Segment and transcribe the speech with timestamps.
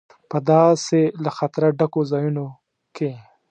[0.29, 2.45] په داسې له خطره ډکو ځایونو
[2.95, 3.11] کې.